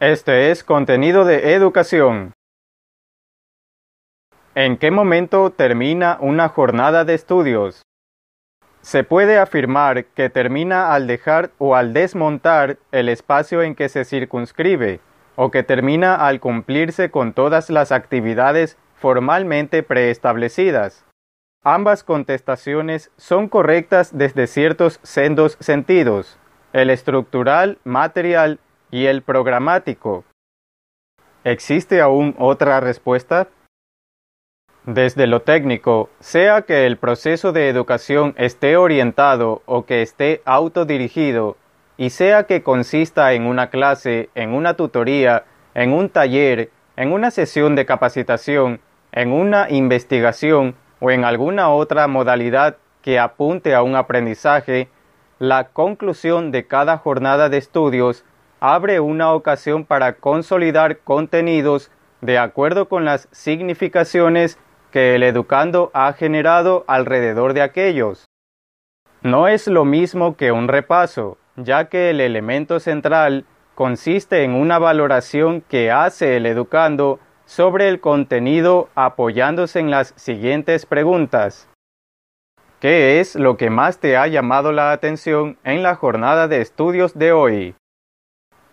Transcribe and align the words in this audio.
Este 0.00 0.50
es 0.50 0.64
contenido 0.64 1.24
de 1.24 1.54
educación. 1.54 2.32
¿En 4.56 4.76
qué 4.76 4.90
momento 4.90 5.50
termina 5.50 6.18
una 6.20 6.48
jornada 6.48 7.04
de 7.04 7.14
estudios? 7.14 7.82
Se 8.80 9.04
puede 9.04 9.38
afirmar 9.38 10.06
que 10.06 10.30
termina 10.30 10.92
al 10.92 11.06
dejar 11.06 11.52
o 11.58 11.76
al 11.76 11.92
desmontar 11.92 12.78
el 12.90 13.08
espacio 13.08 13.62
en 13.62 13.76
que 13.76 13.88
se 13.88 14.04
circunscribe, 14.04 14.98
o 15.36 15.52
que 15.52 15.62
termina 15.62 16.16
al 16.26 16.40
cumplirse 16.40 17.12
con 17.12 17.32
todas 17.32 17.70
las 17.70 17.92
actividades 17.92 18.76
formalmente 18.96 19.84
preestablecidas. 19.84 21.04
Ambas 21.62 22.02
contestaciones 22.02 23.12
son 23.16 23.48
correctas 23.48 24.10
desde 24.18 24.48
ciertos 24.48 24.98
sendos 25.04 25.56
sentidos, 25.60 26.36
el 26.72 26.90
estructural, 26.90 27.78
material 27.84 28.58
y 28.94 29.06
el 29.06 29.22
programático. 29.22 30.22
¿Existe 31.42 32.00
aún 32.00 32.36
otra 32.38 32.78
respuesta? 32.78 33.48
Desde 34.86 35.26
lo 35.26 35.42
técnico, 35.42 36.10
sea 36.20 36.62
que 36.62 36.86
el 36.86 36.96
proceso 36.96 37.50
de 37.50 37.68
educación 37.68 38.34
esté 38.38 38.76
orientado 38.76 39.62
o 39.66 39.84
que 39.84 40.00
esté 40.00 40.42
autodirigido, 40.44 41.56
y 41.96 42.10
sea 42.10 42.44
que 42.44 42.62
consista 42.62 43.32
en 43.32 43.46
una 43.46 43.68
clase, 43.68 44.30
en 44.36 44.54
una 44.54 44.74
tutoría, 44.74 45.44
en 45.74 45.92
un 45.92 46.08
taller, 46.08 46.70
en 46.94 47.12
una 47.12 47.32
sesión 47.32 47.74
de 47.74 47.86
capacitación, 47.86 48.78
en 49.10 49.32
una 49.32 49.68
investigación 49.70 50.76
o 51.00 51.10
en 51.10 51.24
alguna 51.24 51.68
otra 51.68 52.06
modalidad 52.06 52.76
que 53.02 53.18
apunte 53.18 53.74
a 53.74 53.82
un 53.82 53.96
aprendizaje, 53.96 54.88
la 55.40 55.70
conclusión 55.70 56.52
de 56.52 56.68
cada 56.68 56.96
jornada 56.96 57.48
de 57.48 57.58
estudios 57.58 58.24
abre 58.66 58.98
una 58.98 59.30
ocasión 59.34 59.84
para 59.84 60.14
consolidar 60.14 61.00
contenidos 61.00 61.90
de 62.22 62.38
acuerdo 62.38 62.88
con 62.88 63.04
las 63.04 63.28
significaciones 63.30 64.58
que 64.90 65.14
el 65.14 65.22
educando 65.22 65.90
ha 65.92 66.14
generado 66.14 66.82
alrededor 66.86 67.52
de 67.52 67.60
aquellos. 67.60 68.24
No 69.20 69.48
es 69.48 69.66
lo 69.66 69.84
mismo 69.84 70.38
que 70.38 70.50
un 70.50 70.68
repaso, 70.68 71.36
ya 71.56 71.90
que 71.90 72.08
el 72.08 72.22
elemento 72.22 72.80
central 72.80 73.44
consiste 73.74 74.44
en 74.44 74.54
una 74.54 74.78
valoración 74.78 75.60
que 75.60 75.90
hace 75.90 76.38
el 76.38 76.46
educando 76.46 77.20
sobre 77.44 77.90
el 77.90 78.00
contenido 78.00 78.88
apoyándose 78.94 79.78
en 79.78 79.90
las 79.90 80.14
siguientes 80.16 80.86
preguntas. 80.86 81.68
¿Qué 82.80 83.20
es 83.20 83.34
lo 83.34 83.58
que 83.58 83.68
más 83.68 83.98
te 83.98 84.16
ha 84.16 84.26
llamado 84.26 84.72
la 84.72 84.92
atención 84.92 85.58
en 85.64 85.82
la 85.82 85.96
jornada 85.96 86.48
de 86.48 86.62
estudios 86.62 87.18
de 87.18 87.32
hoy? 87.32 87.74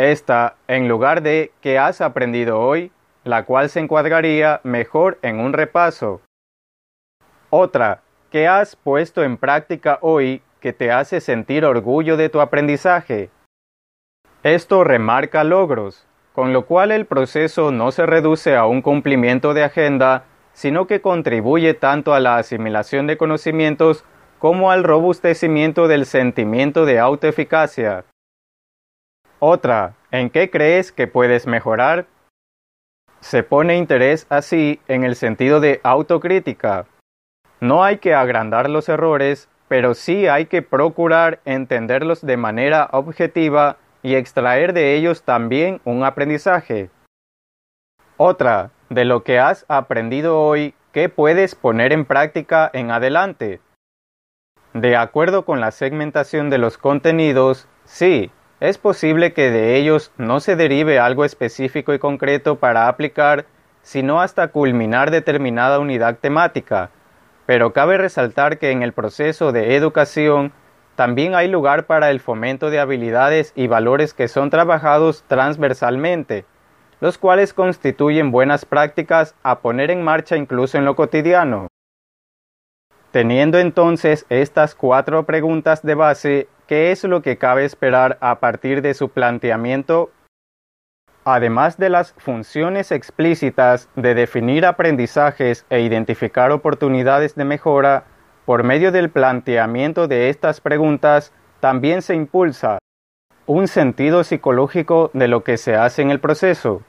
Esta, 0.00 0.54
en 0.66 0.88
lugar 0.88 1.20
de 1.20 1.52
¿qué 1.60 1.78
has 1.78 2.00
aprendido 2.00 2.58
hoy?, 2.58 2.90
la 3.22 3.44
cual 3.44 3.68
se 3.68 3.80
encuadraría 3.80 4.62
mejor 4.64 5.18
en 5.20 5.38
un 5.38 5.52
repaso. 5.52 6.22
Otra, 7.50 8.00
¿qué 8.30 8.48
has 8.48 8.76
puesto 8.76 9.22
en 9.22 9.36
práctica 9.36 9.98
hoy 10.00 10.40
que 10.58 10.72
te 10.72 10.90
hace 10.90 11.20
sentir 11.20 11.66
orgullo 11.66 12.16
de 12.16 12.30
tu 12.30 12.40
aprendizaje? 12.40 13.28
Esto 14.42 14.84
remarca 14.84 15.44
logros, 15.44 16.06
con 16.32 16.54
lo 16.54 16.64
cual 16.64 16.92
el 16.92 17.04
proceso 17.04 17.70
no 17.70 17.92
se 17.92 18.06
reduce 18.06 18.56
a 18.56 18.64
un 18.64 18.80
cumplimiento 18.80 19.52
de 19.52 19.64
agenda, 19.64 20.24
sino 20.54 20.86
que 20.86 21.02
contribuye 21.02 21.74
tanto 21.74 22.14
a 22.14 22.20
la 22.20 22.38
asimilación 22.38 23.06
de 23.06 23.18
conocimientos 23.18 24.06
como 24.38 24.70
al 24.70 24.82
robustecimiento 24.82 25.88
del 25.88 26.06
sentimiento 26.06 26.86
de 26.86 26.98
autoeficacia. 27.00 28.06
Otra, 29.42 29.94
¿en 30.10 30.28
qué 30.28 30.50
crees 30.50 30.92
que 30.92 31.06
puedes 31.06 31.46
mejorar? 31.46 32.04
Se 33.20 33.42
pone 33.42 33.78
interés 33.78 34.26
así 34.28 34.80
en 34.86 35.02
el 35.02 35.16
sentido 35.16 35.60
de 35.60 35.80
autocrítica. 35.82 36.84
No 37.58 37.82
hay 37.82 37.98
que 37.98 38.14
agrandar 38.14 38.68
los 38.68 38.90
errores, 38.90 39.48
pero 39.66 39.94
sí 39.94 40.28
hay 40.28 40.44
que 40.44 40.60
procurar 40.60 41.40
entenderlos 41.46 42.20
de 42.20 42.36
manera 42.36 42.90
objetiva 42.92 43.78
y 44.02 44.14
extraer 44.14 44.74
de 44.74 44.94
ellos 44.94 45.22
también 45.22 45.80
un 45.84 46.04
aprendizaje. 46.04 46.90
Otra, 48.18 48.72
de 48.90 49.06
lo 49.06 49.24
que 49.24 49.38
has 49.38 49.64
aprendido 49.68 50.38
hoy, 50.38 50.74
¿qué 50.92 51.08
puedes 51.08 51.54
poner 51.54 51.94
en 51.94 52.04
práctica 52.04 52.70
en 52.74 52.90
adelante? 52.90 53.62
De 54.74 54.96
acuerdo 54.96 55.46
con 55.46 55.60
la 55.60 55.70
segmentación 55.70 56.50
de 56.50 56.58
los 56.58 56.76
contenidos, 56.76 57.68
sí, 57.84 58.30
es 58.60 58.76
posible 58.76 59.32
que 59.32 59.50
de 59.50 59.76
ellos 59.76 60.12
no 60.18 60.38
se 60.40 60.54
derive 60.54 60.98
algo 60.98 61.24
específico 61.24 61.94
y 61.94 61.98
concreto 61.98 62.56
para 62.56 62.88
aplicar, 62.88 63.46
sino 63.82 64.20
hasta 64.20 64.48
culminar 64.48 65.10
determinada 65.10 65.78
unidad 65.78 66.18
temática, 66.18 66.90
pero 67.46 67.72
cabe 67.72 67.96
resaltar 67.96 68.58
que 68.58 68.70
en 68.70 68.82
el 68.82 68.92
proceso 68.92 69.50
de 69.52 69.76
educación 69.76 70.52
también 70.94 71.34
hay 71.34 71.48
lugar 71.48 71.86
para 71.86 72.10
el 72.10 72.20
fomento 72.20 72.68
de 72.68 72.78
habilidades 72.78 73.54
y 73.56 73.66
valores 73.66 74.12
que 74.12 74.28
son 74.28 74.50
trabajados 74.50 75.24
transversalmente, 75.26 76.44
los 77.00 77.16
cuales 77.16 77.54
constituyen 77.54 78.30
buenas 78.30 78.66
prácticas 78.66 79.34
a 79.42 79.60
poner 79.60 79.90
en 79.90 80.02
marcha 80.02 80.36
incluso 80.36 80.76
en 80.76 80.84
lo 80.84 80.96
cotidiano. 80.96 81.68
Teniendo 83.10 83.58
entonces 83.58 84.26
estas 84.28 84.74
cuatro 84.74 85.24
preguntas 85.24 85.82
de 85.82 85.94
base, 85.94 86.48
¿qué 86.70 86.92
es 86.92 87.02
lo 87.02 87.20
que 87.20 87.36
cabe 87.36 87.64
esperar 87.64 88.16
a 88.20 88.38
partir 88.38 88.80
de 88.80 88.94
su 88.94 89.08
planteamiento? 89.08 90.12
Además 91.24 91.78
de 91.78 91.90
las 91.90 92.12
funciones 92.12 92.92
explícitas 92.92 93.88
de 93.96 94.14
definir 94.14 94.64
aprendizajes 94.64 95.66
e 95.68 95.80
identificar 95.80 96.52
oportunidades 96.52 97.34
de 97.34 97.44
mejora, 97.44 98.04
por 98.44 98.62
medio 98.62 98.92
del 98.92 99.10
planteamiento 99.10 100.06
de 100.06 100.28
estas 100.28 100.60
preguntas, 100.60 101.32
también 101.58 102.02
se 102.02 102.14
impulsa 102.14 102.78
un 103.46 103.66
sentido 103.66 104.22
psicológico 104.22 105.10
de 105.12 105.26
lo 105.26 105.42
que 105.42 105.56
se 105.56 105.74
hace 105.74 106.02
en 106.02 106.12
el 106.12 106.20
proceso, 106.20 106.82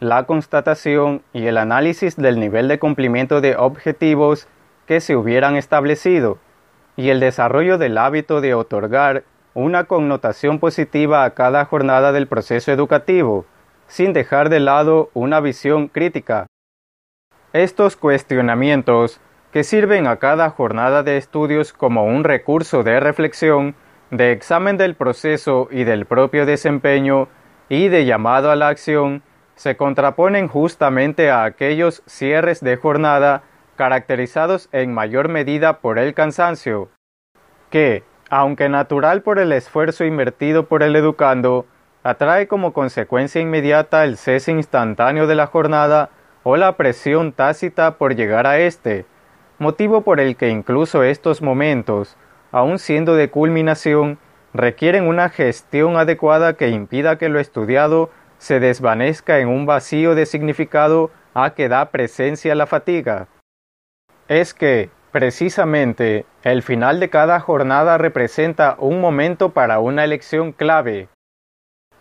la 0.00 0.24
constatación 0.24 1.22
y 1.32 1.46
el 1.46 1.58
análisis 1.58 2.16
del 2.16 2.40
nivel 2.40 2.66
de 2.66 2.80
cumplimiento 2.80 3.40
de 3.40 3.54
objetivos 3.54 4.48
que 4.86 5.00
se 5.00 5.14
hubieran 5.14 5.54
establecido, 5.54 6.38
y 6.98 7.10
el 7.10 7.20
desarrollo 7.20 7.78
del 7.78 7.96
hábito 7.96 8.40
de 8.40 8.54
otorgar 8.54 9.22
una 9.54 9.84
connotación 9.84 10.58
positiva 10.58 11.22
a 11.22 11.30
cada 11.30 11.64
jornada 11.64 12.10
del 12.10 12.26
proceso 12.26 12.72
educativo, 12.72 13.46
sin 13.86 14.12
dejar 14.12 14.48
de 14.48 14.58
lado 14.58 15.08
una 15.14 15.38
visión 15.38 15.86
crítica. 15.86 16.48
Estos 17.52 17.94
cuestionamientos 17.94 19.20
que 19.52 19.62
sirven 19.62 20.08
a 20.08 20.16
cada 20.16 20.50
jornada 20.50 21.04
de 21.04 21.18
estudios 21.18 21.72
como 21.72 22.04
un 22.04 22.24
recurso 22.24 22.82
de 22.82 22.98
reflexión, 22.98 23.76
de 24.10 24.32
examen 24.32 24.76
del 24.76 24.96
proceso 24.96 25.68
y 25.70 25.84
del 25.84 26.04
propio 26.04 26.46
desempeño 26.46 27.28
y 27.68 27.86
de 27.86 28.06
llamado 28.06 28.50
a 28.50 28.56
la 28.56 28.66
acción, 28.66 29.22
se 29.54 29.76
contraponen 29.76 30.48
justamente 30.48 31.30
a 31.30 31.44
aquellos 31.44 32.02
cierres 32.06 32.60
de 32.60 32.76
jornada 32.76 33.44
caracterizados 33.78 34.68
en 34.72 34.92
mayor 34.92 35.28
medida 35.28 35.78
por 35.78 36.00
el 36.00 36.12
cansancio, 36.12 36.90
que, 37.70 38.02
aunque 38.28 38.68
natural 38.68 39.22
por 39.22 39.38
el 39.38 39.52
esfuerzo 39.52 40.04
invertido 40.04 40.66
por 40.66 40.82
el 40.82 40.96
educando, 40.96 41.64
atrae 42.02 42.48
como 42.48 42.72
consecuencia 42.72 43.40
inmediata 43.40 44.02
el 44.02 44.16
cese 44.16 44.50
instantáneo 44.50 45.28
de 45.28 45.36
la 45.36 45.46
jornada 45.46 46.10
o 46.42 46.56
la 46.56 46.76
presión 46.76 47.30
tácita 47.32 47.98
por 47.98 48.16
llegar 48.16 48.48
a 48.48 48.58
éste, 48.58 49.06
motivo 49.58 50.02
por 50.02 50.18
el 50.18 50.34
que 50.34 50.48
incluso 50.48 51.04
estos 51.04 51.40
momentos, 51.40 52.16
aun 52.50 52.80
siendo 52.80 53.14
de 53.14 53.30
culminación, 53.30 54.18
requieren 54.54 55.06
una 55.06 55.28
gestión 55.28 55.96
adecuada 55.96 56.54
que 56.54 56.70
impida 56.70 57.16
que 57.16 57.28
lo 57.28 57.38
estudiado 57.38 58.10
se 58.38 58.58
desvanezca 58.58 59.38
en 59.38 59.48
un 59.48 59.66
vacío 59.66 60.16
de 60.16 60.26
significado 60.26 61.12
a 61.34 61.50
que 61.54 61.68
da 61.68 61.90
presencia 61.90 62.56
la 62.56 62.66
fatiga. 62.66 63.28
Es 64.28 64.52
que, 64.52 64.90
precisamente, 65.10 66.26
el 66.42 66.62
final 66.62 67.00
de 67.00 67.08
cada 67.08 67.40
jornada 67.40 67.96
representa 67.96 68.76
un 68.78 69.00
momento 69.00 69.54
para 69.54 69.80
una 69.80 70.04
elección 70.04 70.52
clave. 70.52 71.08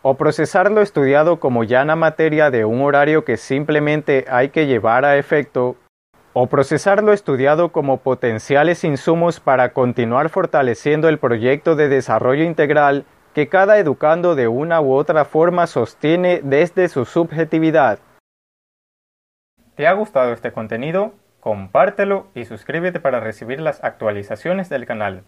O 0.01 0.15
procesar 0.15 0.69
lo 0.69 0.81
estudiado 0.81 1.39
como 1.39 1.63
llana 1.63 1.95
materia 1.95 2.51
de 2.51 2.65
un 2.65 2.81
horario 2.81 3.23
que 3.23 3.37
simplemente 3.37 4.25
hay 4.29 4.49
que 4.49 4.67
llevar 4.67 5.05
a 5.05 5.17
efecto 5.17 5.77
o 6.33 6.47
procesar 6.47 7.01
lo 7.01 7.13
estudiado 7.13 7.69
como 7.69 7.97
potenciales 7.97 8.83
insumos 8.83 9.39
para 9.39 9.73
continuar 9.73 10.29
fortaleciendo 10.29 11.09
el 11.09 11.17
proyecto 11.17 11.75
de 11.75 11.87
desarrollo 11.87 12.43
integral 12.43 13.05
que 13.33 13.47
cada 13.47 13.79
educando 13.79 14.35
de 14.35 14.47
una 14.47 14.81
u 14.81 14.93
otra 14.93 15.25
forma 15.25 15.65
sostiene 15.65 16.41
desde 16.43 16.89
su 16.89 17.05
subjetividad. 17.05 17.99
¿Te 19.75 19.87
ha 19.87 19.93
gustado 19.93 20.33
este 20.33 20.51
contenido? 20.51 21.13
Compártelo 21.39 22.27
y 22.33 22.45
suscríbete 22.45 22.99
para 22.99 23.19
recibir 23.19 23.61
las 23.61 23.83
actualizaciones 23.83 24.69
del 24.69 24.85
canal. 24.85 25.23